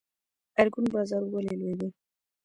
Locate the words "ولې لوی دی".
1.33-1.89